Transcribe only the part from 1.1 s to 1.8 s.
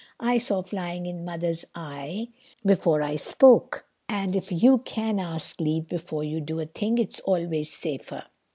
Mother's